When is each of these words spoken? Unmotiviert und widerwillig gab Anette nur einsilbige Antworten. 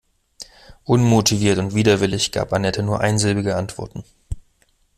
Unmotiviert 0.83 1.59
und 1.59 1.75
widerwillig 1.75 2.31
gab 2.31 2.53
Anette 2.53 2.81
nur 2.81 3.01
einsilbige 3.01 3.55
Antworten. 3.55 4.03